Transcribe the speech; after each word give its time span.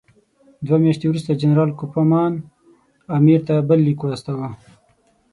دوه 0.65 0.77
میاشتې 0.83 1.05
وروسته 1.07 1.31
جنرال 1.41 1.69
کوفمان 1.79 2.33
امیر 3.17 3.39
ته 3.47 3.53
بل 3.67 3.79
لیک 3.85 3.99
واستاوه. 4.03 4.49